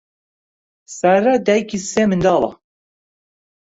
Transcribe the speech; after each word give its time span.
سارا 0.97 1.33
دایکی 1.45 1.79
سێ 1.89 2.03
منداڵە. 2.09 2.51